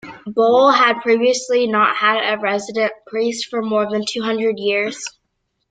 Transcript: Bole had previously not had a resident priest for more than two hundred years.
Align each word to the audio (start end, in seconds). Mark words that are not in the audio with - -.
Bole 0.25 0.71
had 0.71 1.01
previously 1.03 1.67
not 1.67 1.95
had 1.95 2.23
a 2.33 2.39
resident 2.41 2.91
priest 3.05 3.51
for 3.51 3.61
more 3.61 3.87
than 3.87 4.03
two 4.03 4.23
hundred 4.23 4.57
years. 4.57 4.97